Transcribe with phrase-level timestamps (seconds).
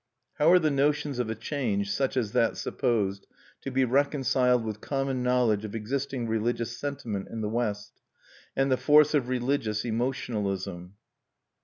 [0.39, 3.27] How are the notions of a change, such as that supposed,
[3.61, 8.01] to be reconciled with common knowledge of existing religious sentiment in the West,
[8.55, 10.95] and the force of religious emotionalism?